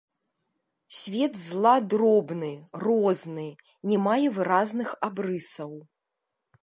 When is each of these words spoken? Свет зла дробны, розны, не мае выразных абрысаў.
Свет 0.99 1.33
зла 1.47 1.73
дробны, 1.93 2.49
розны, 2.85 3.45
не 3.93 3.97
мае 4.07 4.27
выразных 4.39 4.89
абрысаў. 5.09 5.73